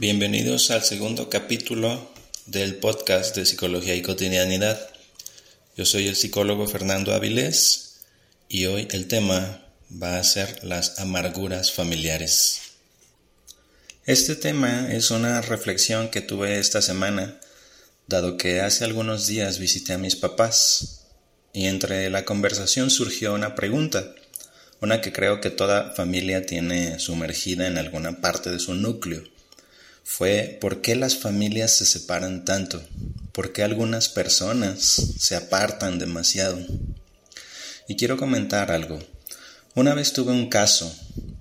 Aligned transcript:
Bienvenidos 0.00 0.70
al 0.70 0.84
segundo 0.84 1.28
capítulo 1.28 2.12
del 2.46 2.76
podcast 2.76 3.34
de 3.34 3.44
Psicología 3.44 3.96
y 3.96 4.02
Cotidianidad. 4.02 4.78
Yo 5.76 5.84
soy 5.84 6.06
el 6.06 6.14
psicólogo 6.14 6.68
Fernando 6.68 7.12
Avilés 7.12 7.96
y 8.48 8.66
hoy 8.66 8.86
el 8.92 9.08
tema 9.08 9.60
va 9.90 10.20
a 10.20 10.22
ser 10.22 10.62
las 10.62 11.00
amarguras 11.00 11.72
familiares. 11.72 12.60
Este 14.06 14.36
tema 14.36 14.86
es 14.92 15.10
una 15.10 15.40
reflexión 15.40 16.10
que 16.10 16.20
tuve 16.20 16.60
esta 16.60 16.80
semana, 16.80 17.40
dado 18.06 18.36
que 18.36 18.60
hace 18.60 18.84
algunos 18.84 19.26
días 19.26 19.58
visité 19.58 19.94
a 19.94 19.98
mis 19.98 20.14
papás 20.14 21.06
y 21.52 21.66
entre 21.66 22.08
la 22.08 22.24
conversación 22.24 22.90
surgió 22.90 23.34
una 23.34 23.56
pregunta, 23.56 24.14
una 24.80 25.00
que 25.00 25.12
creo 25.12 25.40
que 25.40 25.50
toda 25.50 25.92
familia 25.96 26.46
tiene 26.46 27.00
sumergida 27.00 27.66
en 27.66 27.78
alguna 27.78 28.20
parte 28.20 28.50
de 28.50 28.60
su 28.60 28.74
núcleo 28.74 29.24
fue 30.10 30.56
por 30.58 30.80
qué 30.80 30.96
las 30.96 31.16
familias 31.16 31.70
se 31.70 31.84
separan 31.84 32.46
tanto, 32.46 32.82
por 33.30 33.52
qué 33.52 33.62
algunas 33.62 34.08
personas 34.08 34.80
se 35.18 35.36
apartan 35.36 35.98
demasiado. 35.98 36.58
Y 37.86 37.94
quiero 37.94 38.16
comentar 38.16 38.72
algo. 38.72 38.98
Una 39.74 39.92
vez 39.92 40.14
tuve 40.14 40.32
un 40.32 40.48
caso, 40.48 40.92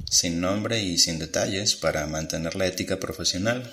sin 0.10 0.42
nombre 0.42 0.84
y 0.84 0.98
sin 0.98 1.18
detalles, 1.18 1.76
para 1.76 2.06
mantener 2.08 2.56
la 2.56 2.68
ética 2.68 3.00
profesional, 3.00 3.72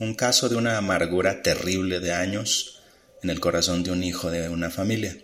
un 0.00 0.14
caso 0.14 0.48
de 0.48 0.56
una 0.56 0.76
amargura 0.76 1.40
terrible 1.42 2.00
de 2.00 2.12
años 2.12 2.80
en 3.22 3.30
el 3.30 3.38
corazón 3.38 3.84
de 3.84 3.92
un 3.92 4.02
hijo 4.02 4.30
de 4.32 4.48
una 4.48 4.70
familia. 4.70 5.16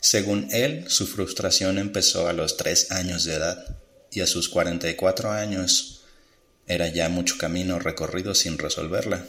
Según 0.00 0.48
él, 0.50 0.86
su 0.88 1.06
frustración 1.06 1.78
empezó 1.78 2.26
a 2.26 2.32
los 2.32 2.56
tres 2.56 2.90
años 2.90 3.24
de 3.24 3.34
edad 3.34 3.76
y 4.10 4.20
a 4.20 4.26
sus 4.26 4.48
44 4.48 5.30
años 5.30 5.99
era 6.70 6.86
ya 6.86 7.08
mucho 7.08 7.36
camino 7.36 7.80
recorrido 7.80 8.32
sin 8.32 8.56
resolverla. 8.56 9.26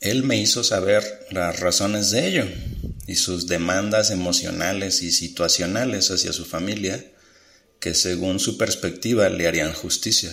Él 0.00 0.22
me 0.22 0.38
hizo 0.40 0.62
saber 0.62 1.26
las 1.32 1.58
razones 1.58 2.12
de 2.12 2.28
ello 2.28 2.44
y 3.08 3.16
sus 3.16 3.48
demandas 3.48 4.12
emocionales 4.12 5.02
y 5.02 5.10
situacionales 5.10 6.12
hacia 6.12 6.32
su 6.32 6.44
familia 6.44 7.04
que 7.80 7.94
según 7.94 8.38
su 8.38 8.56
perspectiva 8.56 9.28
le 9.28 9.48
harían 9.48 9.72
justicia, 9.72 10.30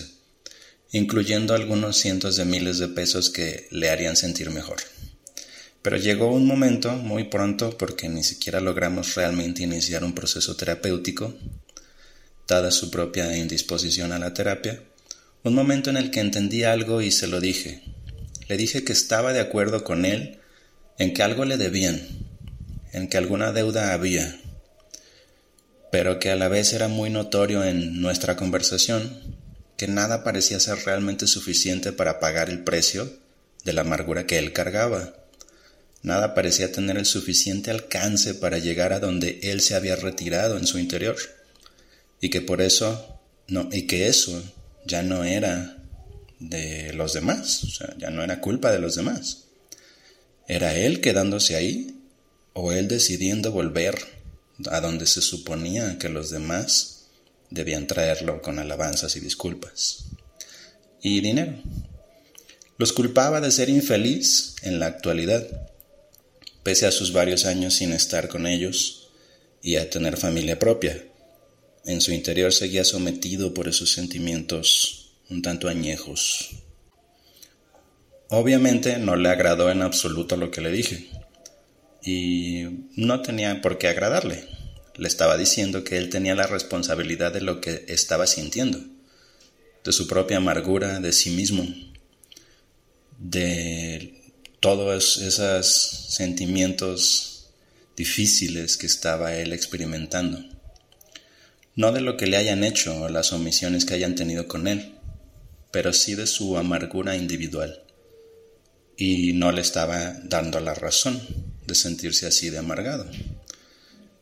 incluyendo 0.92 1.54
algunos 1.54 1.96
cientos 1.96 2.36
de 2.36 2.44
miles 2.44 2.78
de 2.78 2.86
pesos 2.86 3.28
que 3.28 3.66
le 3.72 3.90
harían 3.90 4.16
sentir 4.16 4.50
mejor. 4.50 4.78
Pero 5.82 5.96
llegó 5.96 6.32
un 6.32 6.46
momento, 6.46 6.92
muy 6.92 7.24
pronto, 7.24 7.76
porque 7.76 8.08
ni 8.08 8.22
siquiera 8.22 8.60
logramos 8.60 9.16
realmente 9.16 9.64
iniciar 9.64 10.04
un 10.04 10.14
proceso 10.14 10.54
terapéutico, 10.54 11.34
dada 12.46 12.70
su 12.70 12.88
propia 12.92 13.36
indisposición 13.36 14.12
a 14.12 14.20
la 14.20 14.32
terapia, 14.32 14.80
un 15.44 15.54
momento 15.54 15.90
en 15.90 15.98
el 15.98 16.10
que 16.10 16.20
entendí 16.20 16.64
algo 16.64 17.02
y 17.02 17.10
se 17.10 17.26
lo 17.26 17.38
dije. 17.38 17.82
Le 18.48 18.56
dije 18.56 18.82
que 18.82 18.92
estaba 18.92 19.34
de 19.34 19.40
acuerdo 19.40 19.84
con 19.84 20.06
él 20.06 20.40
en 20.98 21.12
que 21.12 21.22
algo 21.22 21.44
le 21.44 21.58
debían, 21.58 22.00
en 22.92 23.08
que 23.08 23.18
alguna 23.18 23.52
deuda 23.52 23.92
había, 23.92 24.40
pero 25.92 26.18
que 26.18 26.30
a 26.30 26.36
la 26.36 26.48
vez 26.48 26.72
era 26.72 26.88
muy 26.88 27.10
notorio 27.10 27.62
en 27.62 28.00
nuestra 28.00 28.36
conversación 28.36 29.36
que 29.76 29.86
nada 29.86 30.24
parecía 30.24 30.58
ser 30.60 30.78
realmente 30.84 31.26
suficiente 31.26 31.92
para 31.92 32.20
pagar 32.20 32.48
el 32.48 32.64
precio 32.64 33.12
de 33.64 33.72
la 33.74 33.82
amargura 33.82 34.26
que 34.26 34.38
él 34.38 34.52
cargaba. 34.52 35.14
Nada 36.02 36.34
parecía 36.34 36.72
tener 36.72 36.96
el 36.96 37.06
suficiente 37.06 37.70
alcance 37.70 38.34
para 38.34 38.58
llegar 38.58 38.92
a 38.92 39.00
donde 39.00 39.40
él 39.42 39.60
se 39.60 39.74
había 39.74 39.96
retirado 39.96 40.56
en 40.56 40.66
su 40.66 40.78
interior. 40.78 41.16
Y 42.20 42.30
que 42.30 42.40
por 42.40 42.60
eso, 42.60 43.20
no, 43.48 43.68
y 43.72 43.86
que 43.86 44.06
eso 44.06 44.42
ya 44.86 45.02
no 45.02 45.24
era 45.24 45.76
de 46.38 46.92
los 46.92 47.12
demás, 47.12 47.64
o 47.64 47.70
sea, 47.70 47.94
ya 47.98 48.10
no 48.10 48.22
era 48.22 48.40
culpa 48.40 48.70
de 48.70 48.78
los 48.78 48.94
demás. 48.94 49.44
¿Era 50.46 50.74
él 50.74 51.00
quedándose 51.00 51.56
ahí 51.56 52.00
o 52.52 52.72
él 52.72 52.88
decidiendo 52.88 53.52
volver 53.52 53.96
a 54.70 54.80
donde 54.80 55.06
se 55.06 55.22
suponía 55.22 55.98
que 55.98 56.08
los 56.08 56.30
demás 56.30 57.06
debían 57.50 57.86
traerlo 57.86 58.42
con 58.42 58.58
alabanzas 58.58 59.16
y 59.16 59.20
disculpas? 59.20 60.04
Y 61.00 61.20
dinero. 61.20 61.54
Los 62.76 62.92
culpaba 62.92 63.40
de 63.40 63.50
ser 63.50 63.68
infeliz 63.68 64.56
en 64.62 64.80
la 64.80 64.86
actualidad, 64.86 65.46
pese 66.62 66.86
a 66.86 66.90
sus 66.90 67.12
varios 67.12 67.44
años 67.44 67.74
sin 67.74 67.92
estar 67.92 68.28
con 68.28 68.46
ellos 68.46 69.08
y 69.62 69.76
a 69.76 69.88
tener 69.88 70.16
familia 70.16 70.58
propia 70.58 71.04
en 71.86 72.00
su 72.00 72.12
interior 72.12 72.52
seguía 72.52 72.84
sometido 72.84 73.52
por 73.52 73.68
esos 73.68 73.92
sentimientos 73.92 75.12
un 75.30 75.42
tanto 75.42 75.68
añejos. 75.68 76.50
Obviamente 78.28 78.98
no 78.98 79.16
le 79.16 79.28
agradó 79.28 79.70
en 79.70 79.82
absoluto 79.82 80.36
lo 80.36 80.50
que 80.50 80.60
le 80.60 80.72
dije, 80.72 81.08
y 82.02 82.64
no 82.96 83.22
tenía 83.22 83.60
por 83.60 83.78
qué 83.78 83.88
agradarle. 83.88 84.44
Le 84.96 85.08
estaba 85.08 85.36
diciendo 85.36 85.84
que 85.84 85.98
él 85.98 86.10
tenía 86.10 86.34
la 86.34 86.46
responsabilidad 86.46 87.32
de 87.32 87.40
lo 87.40 87.60
que 87.60 87.84
estaba 87.88 88.26
sintiendo, 88.26 88.80
de 89.82 89.92
su 89.92 90.06
propia 90.06 90.38
amargura, 90.38 91.00
de 91.00 91.12
sí 91.12 91.30
mismo, 91.30 91.66
de 93.18 94.22
todos 94.60 95.18
esos 95.18 95.66
sentimientos 95.66 97.50
difíciles 97.96 98.76
que 98.76 98.86
estaba 98.86 99.34
él 99.34 99.52
experimentando 99.52 100.53
no 101.76 101.92
de 101.92 102.00
lo 102.00 102.16
que 102.16 102.26
le 102.26 102.36
hayan 102.36 102.64
hecho 102.64 103.02
o 103.02 103.08
las 103.08 103.32
omisiones 103.32 103.84
que 103.84 103.94
hayan 103.94 104.14
tenido 104.14 104.46
con 104.46 104.68
él, 104.68 104.94
pero 105.70 105.92
sí 105.92 106.14
de 106.14 106.26
su 106.26 106.56
amargura 106.56 107.16
individual. 107.16 107.82
Y 108.96 109.32
no 109.32 109.50
le 109.50 109.60
estaba 109.60 110.14
dando 110.22 110.60
la 110.60 110.74
razón 110.74 111.20
de 111.66 111.74
sentirse 111.74 112.26
así 112.26 112.50
de 112.50 112.58
amargado. 112.58 113.06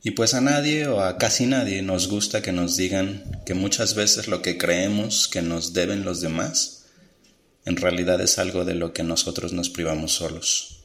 Y 0.03 0.13
pues 0.13 0.35
a 0.35 0.41
nadie 0.41 0.89
o 0.89 1.01
a 1.01 1.17
casi 1.19 1.47
nadie 1.47 1.83
nos 1.83 2.09
gusta 2.09 2.43
que 2.43 2.53
nos 2.53 2.77
digan 2.77 3.43
que 3.47 3.55
muchas 3.55 3.95
veces 3.95 4.27
lo 4.27 4.43
que 4.43 4.59
creemos 4.59 5.29
que 5.29 5.43
nos 5.43 5.75
deben 5.75 6.05
los 6.05 6.21
demás, 6.21 6.87
en 7.65 7.77
realidad 7.77 8.21
es 8.21 8.39
algo 8.39 8.65
de 8.65 8.75
lo 8.75 8.93
que 8.93 9.05
nosotros 9.05 9.53
nos 9.53 9.71
privamos 9.71 10.13
solos, 10.13 10.81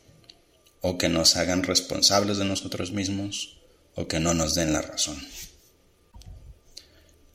o 0.82 1.00
que 1.00 1.10
nos 1.10 1.36
hagan 1.36 1.64
responsables 1.64 2.38
de 2.38 2.46
nosotros 2.46 2.92
mismos, 2.92 3.58
o 3.96 4.08
que 4.08 4.20
no 4.20 4.36
nos 4.36 4.54
den 4.54 4.74
la 4.74 4.84
razón. 4.84 5.18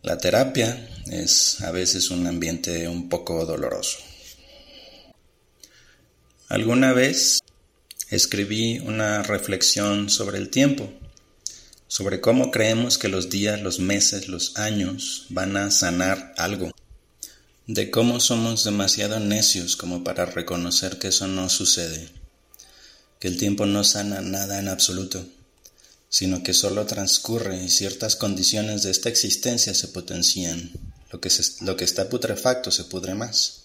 La 0.02 0.18
terapia 0.18 0.88
es 1.12 1.60
a 1.60 1.70
veces 1.70 2.10
un 2.10 2.26
ambiente 2.26 2.88
un 2.88 3.08
poco 3.08 3.46
doloroso. 3.46 3.98
Alguna 6.48 6.92
vez 6.92 7.38
escribí 8.10 8.80
una 8.80 9.22
reflexión 9.22 10.10
sobre 10.10 10.38
el 10.38 10.48
tiempo, 10.48 10.92
sobre 11.86 12.20
cómo 12.20 12.50
creemos 12.50 12.98
que 12.98 13.06
los 13.06 13.30
días, 13.30 13.62
los 13.62 13.78
meses, 13.78 14.26
los 14.26 14.56
años 14.58 15.26
van 15.28 15.56
a 15.56 15.70
sanar 15.70 16.34
algo, 16.36 16.72
de 17.68 17.92
cómo 17.92 18.18
somos 18.18 18.64
demasiado 18.64 19.20
necios 19.20 19.76
como 19.76 20.02
para 20.02 20.24
reconocer 20.26 20.98
que 20.98 21.08
eso 21.08 21.28
no 21.28 21.48
sucede, 21.48 22.08
que 23.20 23.28
el 23.28 23.38
tiempo 23.38 23.66
no 23.66 23.84
sana 23.84 24.20
nada 24.20 24.58
en 24.58 24.68
absoluto 24.68 25.24
sino 26.12 26.42
que 26.42 26.52
solo 26.52 26.84
transcurre 26.84 27.56
y 27.56 27.70
ciertas 27.70 28.16
condiciones 28.16 28.82
de 28.82 28.90
esta 28.90 29.08
existencia 29.08 29.72
se 29.72 29.88
potencian. 29.88 30.70
Lo 31.10 31.22
que, 31.22 31.30
lo 31.62 31.74
que 31.74 31.84
está 31.84 32.10
putrefacto 32.10 32.70
se 32.70 32.84
pudre 32.84 33.14
más. 33.14 33.62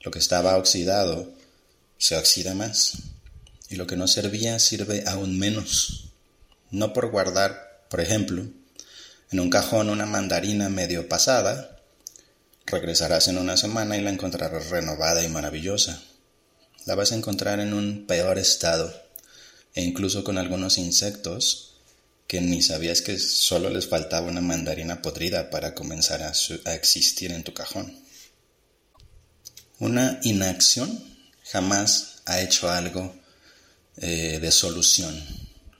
Lo 0.00 0.12
que 0.12 0.20
estaba 0.20 0.56
oxidado 0.58 1.28
se 1.98 2.16
oxida 2.16 2.54
más. 2.54 2.92
Y 3.68 3.74
lo 3.74 3.88
que 3.88 3.96
no 3.96 4.06
servía 4.06 4.60
sirve 4.60 5.02
aún 5.08 5.40
menos. 5.40 6.12
No 6.70 6.92
por 6.92 7.10
guardar, 7.10 7.84
por 7.90 8.00
ejemplo, 8.00 8.46
en 9.32 9.40
un 9.40 9.50
cajón 9.50 9.90
una 9.90 10.06
mandarina 10.06 10.68
medio 10.68 11.08
pasada, 11.08 11.80
regresarás 12.64 13.26
en 13.26 13.38
una 13.38 13.56
semana 13.56 13.96
y 13.96 14.02
la 14.02 14.10
encontrarás 14.10 14.70
renovada 14.70 15.24
y 15.24 15.28
maravillosa. 15.28 16.00
La 16.84 16.94
vas 16.94 17.10
a 17.10 17.16
encontrar 17.16 17.58
en 17.58 17.74
un 17.74 18.06
peor 18.06 18.38
estado 18.38 19.05
e 19.76 19.82
incluso 19.82 20.24
con 20.24 20.38
algunos 20.38 20.78
insectos 20.78 21.74
que 22.26 22.40
ni 22.40 22.62
sabías 22.62 23.02
que 23.02 23.18
solo 23.18 23.70
les 23.70 23.86
faltaba 23.86 24.26
una 24.26 24.40
mandarina 24.40 25.02
podrida 25.02 25.50
para 25.50 25.74
comenzar 25.74 26.22
a, 26.22 26.74
existir 26.74 27.30
en 27.30 27.44
tu 27.44 27.52
cajón. 27.52 27.94
Una 29.78 30.18
inacción 30.22 31.04
jamás 31.44 32.22
ha 32.24 32.40
hecho 32.40 32.70
algo 32.70 33.14
eh, 33.98 34.38
de 34.40 34.50
solución. 34.50 35.22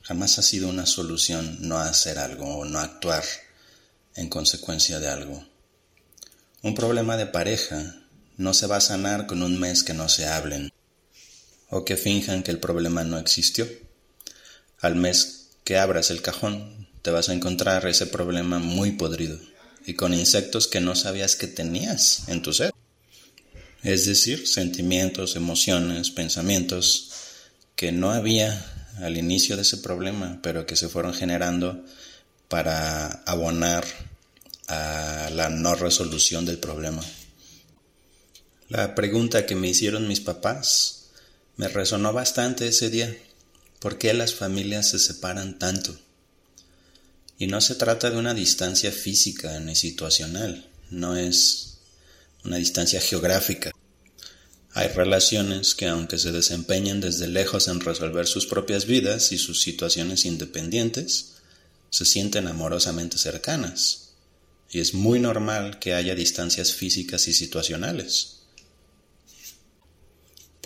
Jamás 0.02 0.38
ha 0.38 0.42
sido 0.42 0.68
una 0.68 0.86
solución 0.86 1.58
no 1.62 1.78
hacer 1.78 2.18
algo 2.18 2.58
o 2.58 2.64
no 2.66 2.78
actuar 2.78 3.24
en 4.14 4.28
consecuencia 4.28 5.00
de 5.00 5.08
algo. 5.08 5.44
Un 6.62 6.74
problema 6.74 7.16
de 7.16 7.26
pareja 7.26 7.96
no 8.36 8.52
se 8.52 8.66
va 8.66 8.76
a 8.76 8.80
sanar 8.82 9.26
con 9.26 9.42
un 9.42 9.58
mes 9.58 9.82
que 9.82 9.94
no 9.94 10.08
se 10.10 10.26
hablen 10.26 10.70
o 11.70 11.84
que 11.84 11.96
finjan 11.96 12.42
que 12.42 12.50
el 12.50 12.60
problema 12.60 13.02
no 13.02 13.18
existió. 13.18 13.66
Al 14.80 14.96
mes 14.96 15.48
que 15.64 15.78
abras 15.78 16.10
el 16.10 16.22
cajón, 16.22 16.88
te 17.02 17.10
vas 17.10 17.28
a 17.28 17.32
encontrar 17.32 17.86
ese 17.86 18.06
problema 18.06 18.58
muy 18.58 18.92
podrido 18.92 19.38
y 19.86 19.94
con 19.94 20.12
insectos 20.12 20.66
que 20.66 20.80
no 20.80 20.94
sabías 20.96 21.36
que 21.36 21.46
tenías 21.46 22.28
en 22.28 22.42
tu 22.42 22.52
ser. 22.52 22.72
es 23.82 24.06
decir, 24.06 24.48
sentimientos, 24.48 25.36
emociones, 25.36 26.10
pensamientos 26.10 27.10
que 27.76 27.92
no 27.92 28.10
había 28.10 28.64
al 29.00 29.16
inicio 29.16 29.54
de 29.54 29.62
ese 29.62 29.76
problema, 29.76 30.40
pero 30.42 30.66
que 30.66 30.74
se 30.74 30.88
fueron 30.88 31.14
generando 31.14 31.84
para 32.48 33.06
abonar 33.26 33.84
a 34.68 35.30
la 35.32 35.50
no 35.50 35.74
resolución 35.74 36.44
del 36.44 36.58
problema. 36.58 37.04
La 38.68 38.94
pregunta 38.96 39.46
que 39.46 39.54
me 39.54 39.68
hicieron 39.68 40.08
mis 40.08 40.20
papás 40.20 41.10
me 41.56 41.68
resonó 41.68 42.12
bastante 42.12 42.66
ese 42.66 42.90
día. 42.90 43.14
¿Por 43.80 43.98
qué 43.98 44.14
las 44.14 44.34
familias 44.34 44.90
se 44.90 44.98
separan 44.98 45.58
tanto? 45.58 45.98
Y 47.38 47.46
no 47.46 47.60
se 47.60 47.74
trata 47.74 48.10
de 48.10 48.16
una 48.16 48.32
distancia 48.32 48.90
física 48.90 49.60
ni 49.60 49.74
situacional, 49.74 50.68
no 50.90 51.16
es 51.16 51.78
una 52.44 52.56
distancia 52.56 53.00
geográfica. 53.00 53.72
Hay 54.72 54.88
relaciones 54.88 55.74
que 55.74 55.86
aunque 55.88 56.18
se 56.18 56.32
desempeñen 56.32 57.00
desde 57.00 57.28
lejos 57.28 57.68
en 57.68 57.80
resolver 57.80 58.26
sus 58.26 58.46
propias 58.46 58.86
vidas 58.86 59.32
y 59.32 59.38
sus 59.38 59.60
situaciones 59.62 60.24
independientes, 60.24 61.32
se 61.90 62.04
sienten 62.04 62.46
amorosamente 62.46 63.18
cercanas. 63.18 64.10
Y 64.70 64.80
es 64.80 64.94
muy 64.94 65.18
normal 65.18 65.78
que 65.78 65.94
haya 65.94 66.14
distancias 66.14 66.72
físicas 66.72 67.28
y 67.28 67.32
situacionales. 67.32 68.40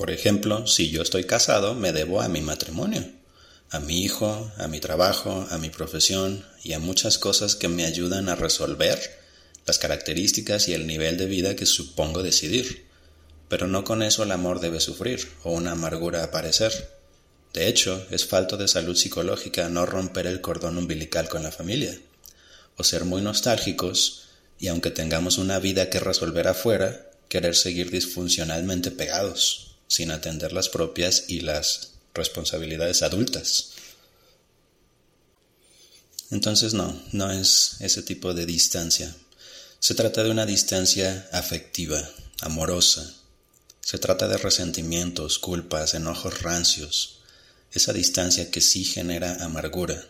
Por 0.01 0.11
ejemplo, 0.11 0.67
si 0.67 0.89
yo 0.89 1.03
estoy 1.03 1.25
casado, 1.25 1.75
me 1.75 1.93
debo 1.93 2.23
a 2.23 2.29
mi 2.29 2.41
matrimonio, 2.41 3.07
a 3.69 3.81
mi 3.81 4.03
hijo, 4.03 4.51
a 4.57 4.67
mi 4.67 4.81
trabajo, 4.81 5.47
a 5.51 5.59
mi 5.59 5.69
profesión 5.69 6.43
y 6.65 6.73
a 6.73 6.79
muchas 6.79 7.19
cosas 7.19 7.55
que 7.55 7.69
me 7.69 7.85
ayudan 7.85 8.31
a 8.31 8.35
resolver 8.35 8.99
las 9.67 9.79
características 9.79 10.69
y 10.69 10.73
el 10.73 10.87
nivel 10.87 11.19
de 11.19 11.27
vida 11.27 11.55
que 11.55 11.67
supongo 11.67 12.23
decidir. 12.23 12.87
Pero 13.51 13.67
no 13.67 13.85
con 13.85 14.03
eso 14.03 14.23
el 14.23 14.33
amor 14.33 14.61
debe 14.61 14.81
sufrir 14.81 15.29
o 15.43 15.53
una 15.53 15.73
amargura 15.73 16.25
aparecer. 16.25 16.73
De 17.53 17.69
hecho, 17.69 18.07
es 18.11 18.25
falto 18.25 18.57
de 18.57 18.69
salud 18.69 18.97
psicológica 18.97 19.69
no 19.69 19.85
romper 19.85 20.27
el 20.27 20.41
cordón 20.41 20.79
umbilical 20.79 21.29
con 21.29 21.43
la 21.43 21.53
familia, 21.53 21.95
o 22.79 22.85
ser 22.85 23.05
muy 23.05 23.21
nostálgicos 23.21 24.29
y 24.59 24.69
aunque 24.69 24.91
tengamos 24.91 25.37
una 25.37 25.59
vida 25.59 25.91
que 25.91 26.01
resolver 26.01 26.49
afuera, 26.49 27.11
querer 27.29 27.55
seguir 27.55 27.91
disfuncionalmente 27.91 28.91
pegados, 28.91 29.70
sin 29.91 30.13
atender 30.13 30.53
las 30.53 30.69
propias 30.69 31.25
y 31.27 31.41
las 31.41 31.95
responsabilidades 32.15 33.03
adultas. 33.03 33.71
Entonces 36.31 36.75
no, 36.75 36.97
no 37.11 37.33
es 37.33 37.75
ese 37.81 38.03
tipo 38.03 38.33
de 38.33 38.47
distancia. 38.47 39.13
Se 39.81 39.97
trata 39.97 40.23
de 40.23 40.31
una 40.31 40.47
distancia 40.47 41.29
afectiva, 41.33 42.09
amorosa. 42.41 43.15
Se 43.81 43.99
trata 43.99 44.29
de 44.29 44.39
resentimientos, 44.39 45.41
culpas, 45.41 45.95
enojos 45.95 46.41
rancios, 46.43 47.19
esa 47.73 47.93
distancia 47.93 48.53
que 48.53 48.61
sí 48.61 48.85
genera 48.85 49.45
amargura. 49.45 50.07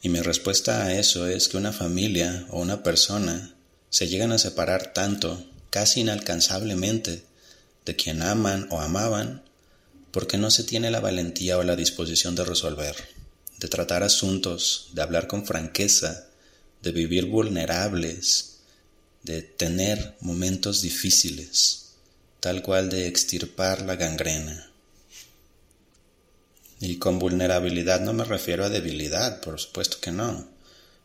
Y 0.00 0.08
mi 0.08 0.20
respuesta 0.22 0.84
a 0.84 0.94
eso 0.94 1.26
es 1.26 1.48
que 1.48 1.58
una 1.58 1.74
familia 1.74 2.46
o 2.48 2.60
una 2.60 2.82
persona 2.82 3.54
se 3.90 4.08
llegan 4.08 4.32
a 4.32 4.38
separar 4.38 4.94
tanto, 4.94 5.44
casi 5.68 6.00
inalcanzablemente, 6.00 7.27
de 7.88 7.96
quien 7.96 8.20
aman 8.20 8.68
o 8.70 8.82
amaban, 8.82 9.42
porque 10.10 10.36
no 10.36 10.50
se 10.50 10.62
tiene 10.62 10.90
la 10.90 11.00
valentía 11.00 11.56
o 11.56 11.62
la 11.62 11.74
disposición 11.74 12.34
de 12.34 12.44
resolver, 12.44 12.94
de 13.58 13.68
tratar 13.68 14.02
asuntos, 14.02 14.90
de 14.92 15.00
hablar 15.00 15.26
con 15.26 15.46
franqueza, 15.46 16.26
de 16.82 16.92
vivir 16.92 17.24
vulnerables, 17.24 18.58
de 19.22 19.40
tener 19.40 20.16
momentos 20.20 20.82
difíciles, 20.82 21.94
tal 22.40 22.60
cual 22.60 22.90
de 22.90 23.06
extirpar 23.06 23.80
la 23.80 23.96
gangrena. 23.96 24.70
Y 26.80 26.98
con 26.98 27.18
vulnerabilidad 27.18 28.02
no 28.02 28.12
me 28.12 28.24
refiero 28.24 28.66
a 28.66 28.68
debilidad, 28.68 29.40
por 29.40 29.58
supuesto 29.58 29.96
que 29.98 30.12
no. 30.12 30.46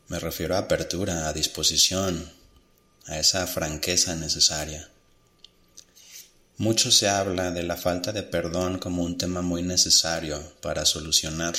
Me 0.10 0.20
refiero 0.20 0.56
a 0.56 0.60
apertura, 0.60 1.30
a 1.30 1.34
disposición, 1.34 2.30
a 3.06 3.20
esa 3.20 3.48
franqueza 3.48 4.16
necesaria. 4.16 4.90
Mucho 6.58 6.92
se 6.92 7.10
habla 7.10 7.52
de 7.52 7.64
la 7.64 7.78
falta 7.78 8.12
de 8.12 8.24
perdón 8.24 8.78
como 8.78 9.04
un 9.04 9.18
tema 9.18 9.42
muy 9.42 9.64
necesario 9.64 10.42
para 10.62 10.86
solucionar. 10.86 11.56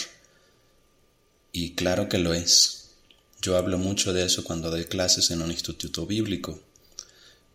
Y 1.53 1.75
claro 1.75 2.09
que 2.09 2.19
lo 2.19 2.33
es. 2.33 2.91
Yo 3.43 3.57
hablo 3.57 3.77
mucho 3.79 4.13
de 4.13 4.25
eso 4.25 4.45
cuando 4.45 4.71
doy 4.71 4.85
clases 4.85 5.31
en 5.31 5.43
un 5.43 5.51
instituto 5.51 6.07
bíblico. 6.07 6.61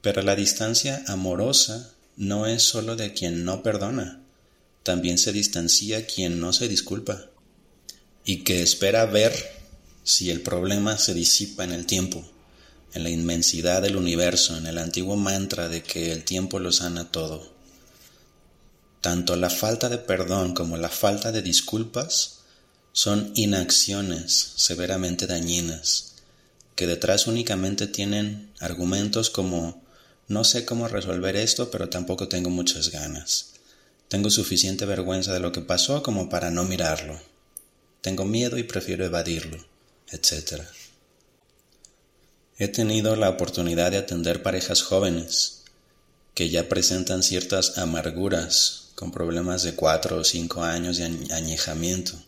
Pero 0.01 0.21
la 0.21 0.35
distancia 0.35 1.03
amorosa 1.07 1.93
no 2.15 2.45
es 2.45 2.63
solo 2.63 2.95
de 2.95 3.13
quien 3.13 3.45
no 3.45 3.63
perdona, 3.63 4.21
también 4.83 5.17
se 5.17 5.31
distancia 5.31 6.05
quien 6.05 6.39
no 6.39 6.51
se 6.51 6.67
disculpa 6.67 7.25
y 8.25 8.43
que 8.43 8.61
espera 8.61 9.05
ver 9.05 9.33
si 10.03 10.29
el 10.29 10.41
problema 10.41 10.97
se 10.97 11.13
disipa 11.13 11.63
en 11.63 11.71
el 11.71 11.85
tiempo, 11.85 12.29
en 12.93 13.03
la 13.03 13.09
inmensidad 13.09 13.81
del 13.81 13.95
universo, 13.95 14.57
en 14.57 14.67
el 14.67 14.77
antiguo 14.77 15.15
mantra 15.15 15.69
de 15.69 15.83
que 15.83 16.11
el 16.11 16.23
tiempo 16.23 16.59
lo 16.59 16.71
sana 16.71 17.11
todo. 17.11 17.47
Tanto 19.01 19.35
la 19.35 19.49
falta 19.49 19.89
de 19.89 19.97
perdón 19.97 20.53
como 20.53 20.77
la 20.77 20.89
falta 20.89 21.31
de 21.31 21.41
disculpas 21.41 22.39
son 22.91 23.31
inacciones 23.35 24.53
severamente 24.55 25.27
dañinas, 25.27 26.13
que 26.75 26.87
detrás 26.87 27.27
únicamente 27.27 27.87
tienen 27.87 28.51
argumentos 28.59 29.29
como 29.29 29.81
no 30.27 30.43
sé 30.43 30.65
cómo 30.65 30.87
resolver 30.87 31.35
esto, 31.35 31.71
pero 31.71 31.89
tampoco 31.89 32.27
tengo 32.27 32.49
muchas 32.49 32.89
ganas. 32.89 33.53
Tengo 34.09 34.29
suficiente 34.29 34.85
vergüenza 34.85 35.33
de 35.33 35.39
lo 35.39 35.51
que 35.51 35.61
pasó 35.61 36.03
como 36.03 36.29
para 36.29 36.51
no 36.51 36.65
mirarlo. 36.65 37.19
Tengo 38.01 38.25
miedo 38.25 38.57
y 38.57 38.63
prefiero 38.63 39.05
evadirlo, 39.05 39.57
etc. 40.11 40.61
He 42.61 42.67
tenido 42.67 43.15
la 43.15 43.29
oportunidad 43.29 43.91
de 43.91 43.97
atender 43.99 44.43
parejas 44.43 44.81
jóvenes 44.81 45.61
que 46.33 46.49
ya 46.49 46.67
presentan 46.67 47.23
ciertas 47.23 47.77
amarguras 47.77 48.89
con 48.95 49.13
problemas 49.13 49.63
de 49.63 49.75
cuatro 49.75 50.17
o 50.17 50.23
cinco 50.25 50.61
años 50.61 50.97
de 50.97 51.05
añejamiento. 51.33 52.21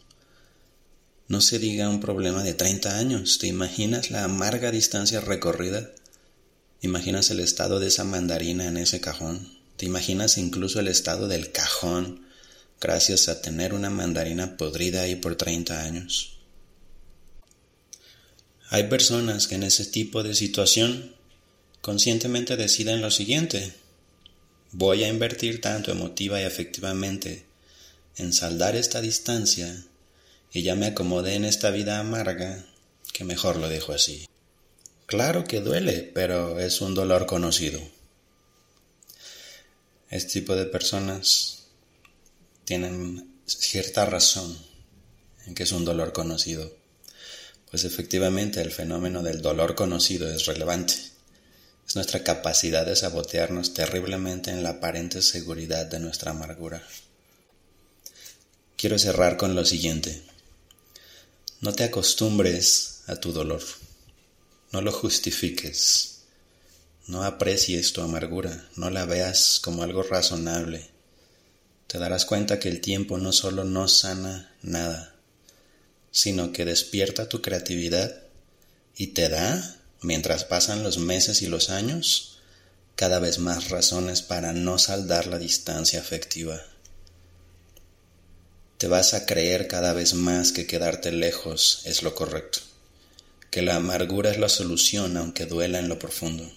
No 1.27 1.41
se 1.41 1.59
diga 1.59 1.89
un 1.89 1.99
problema 1.99 2.43
de 2.43 2.53
30 2.53 2.97
años. 2.97 3.39
¿Te 3.39 3.47
imaginas 3.47 4.09
la 4.09 4.23
amarga 4.23 4.71
distancia 4.71 5.19
recorrida? 5.19 5.91
¿Imaginas 6.79 7.29
el 7.29 7.41
estado 7.41 7.81
de 7.81 7.87
esa 7.87 8.05
mandarina 8.05 8.67
en 8.67 8.77
ese 8.77 9.01
cajón? 9.01 9.59
¿Te 9.75 9.85
imaginas 9.85 10.37
incluso 10.37 10.79
el 10.79 10.87
estado 10.87 11.27
del 11.27 11.51
cajón 11.51 12.25
gracias 12.79 13.27
a 13.27 13.41
tener 13.41 13.73
una 13.73 13.89
mandarina 13.89 14.55
podrida 14.55 15.01
ahí 15.01 15.17
por 15.17 15.35
30 15.35 15.81
años? 15.81 16.40
Hay 18.73 18.83
personas 18.83 19.47
que 19.47 19.55
en 19.55 19.63
ese 19.63 19.85
tipo 19.85 20.23
de 20.23 20.33
situación 20.33 21.13
conscientemente 21.81 22.55
deciden 22.55 23.01
lo 23.01 23.11
siguiente. 23.11 23.73
Voy 24.71 25.03
a 25.03 25.09
invertir 25.09 25.59
tanto 25.59 25.91
emotiva 25.91 26.39
y 26.39 26.45
afectivamente 26.45 27.43
en 28.15 28.31
saldar 28.31 28.77
esta 28.77 29.01
distancia 29.01 29.83
y 30.53 30.61
ya 30.61 30.75
me 30.75 30.85
acomodé 30.85 31.33
en 31.33 31.43
esta 31.43 31.69
vida 31.69 31.99
amarga 31.99 32.65
que 33.11 33.25
mejor 33.25 33.57
lo 33.57 33.67
dejo 33.67 33.91
así. 33.91 34.25
Claro 35.05 35.43
que 35.43 35.59
duele, 35.59 36.09
pero 36.13 36.57
es 36.57 36.79
un 36.79 36.95
dolor 36.95 37.25
conocido. 37.25 37.81
Este 40.09 40.39
tipo 40.39 40.55
de 40.55 40.65
personas 40.65 41.65
tienen 42.63 43.33
cierta 43.45 44.05
razón 44.05 44.57
en 45.45 45.55
que 45.55 45.63
es 45.63 45.73
un 45.73 45.83
dolor 45.83 46.13
conocido, 46.13 46.79
pues 47.71 47.85
efectivamente 47.85 48.61
el 48.61 48.71
fenómeno 48.71 49.23
del 49.23 49.41
dolor 49.41 49.75
conocido 49.75 50.29
es 50.29 50.45
relevante. 50.45 50.93
Es 51.87 51.95
nuestra 51.95 52.21
capacidad 52.21 52.85
de 52.85 52.97
sabotearnos 52.97 53.73
terriblemente 53.73 54.51
en 54.51 54.61
la 54.61 54.71
aparente 54.71 55.21
seguridad 55.21 55.85
de 55.85 55.99
nuestra 55.99 56.31
amargura. 56.31 56.83
Quiero 58.75 58.99
cerrar 58.99 59.37
con 59.37 59.55
lo 59.55 59.63
siguiente. 59.63 60.21
No 61.61 61.73
te 61.73 61.85
acostumbres 61.85 63.03
a 63.07 63.15
tu 63.15 63.31
dolor. 63.31 63.63
No 64.73 64.81
lo 64.81 64.91
justifiques. 64.91 66.19
No 67.07 67.23
aprecies 67.23 67.93
tu 67.93 68.01
amargura, 68.01 68.67
no 68.75 68.89
la 68.89 69.05
veas 69.05 69.59
como 69.61 69.83
algo 69.83 70.03
razonable. 70.03 70.89
Te 71.87 71.99
darás 71.99 72.25
cuenta 72.25 72.59
que 72.59 72.69
el 72.69 72.79
tiempo 72.79 73.17
no 73.17 73.33
solo 73.33 73.63
no 73.63 73.87
sana 73.87 74.55
nada, 74.61 75.10
sino 76.11 76.51
que 76.51 76.65
despierta 76.65 77.29
tu 77.29 77.41
creatividad 77.41 78.21
y 78.95 79.07
te 79.07 79.29
da, 79.29 79.77
mientras 80.01 80.43
pasan 80.43 80.83
los 80.83 80.97
meses 80.97 81.41
y 81.41 81.47
los 81.47 81.69
años, 81.69 82.39
cada 82.95 83.19
vez 83.19 83.39
más 83.39 83.69
razones 83.69 84.21
para 84.21 84.53
no 84.53 84.77
saldar 84.77 85.27
la 85.27 85.39
distancia 85.39 85.99
afectiva. 85.99 86.61
Te 88.77 88.87
vas 88.87 89.13
a 89.13 89.25
creer 89.25 89.67
cada 89.67 89.93
vez 89.93 90.13
más 90.13 90.51
que 90.51 90.67
quedarte 90.67 91.11
lejos 91.11 91.81
es 91.85 92.03
lo 92.03 92.13
correcto, 92.13 92.59
que 93.49 93.61
la 93.61 93.75
amargura 93.75 94.31
es 94.31 94.39
la 94.39 94.49
solución 94.49 95.17
aunque 95.17 95.45
duela 95.45 95.79
en 95.79 95.87
lo 95.87 95.97
profundo. 95.97 96.51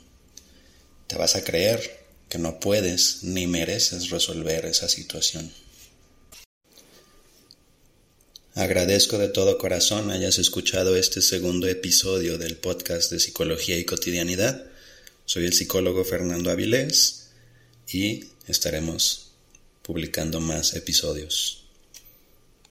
Te 1.06 1.16
vas 1.16 1.36
a 1.36 1.44
creer 1.44 2.04
que 2.28 2.38
no 2.38 2.60
puedes 2.60 3.22
ni 3.22 3.46
mereces 3.46 4.10
resolver 4.10 4.64
esa 4.64 4.88
situación. 4.88 5.52
Agradezco 8.56 9.18
de 9.18 9.26
todo 9.26 9.58
corazón 9.58 10.12
hayas 10.12 10.38
escuchado 10.38 10.94
este 10.94 11.20
segundo 11.22 11.66
episodio 11.66 12.38
del 12.38 12.56
podcast 12.56 13.10
de 13.10 13.18
Psicología 13.18 13.76
y 13.76 13.84
Cotidianidad. 13.84 14.66
Soy 15.24 15.46
el 15.46 15.54
psicólogo 15.54 16.04
Fernando 16.04 16.52
Avilés 16.52 17.30
y 17.92 18.26
estaremos 18.46 19.32
publicando 19.82 20.38
más 20.38 20.74
episodios. 20.74 21.63